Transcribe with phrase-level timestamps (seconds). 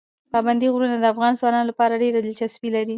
[0.33, 2.89] پابندي غرونه د افغان ځوانانو لپاره ډېره دلچسپي لري.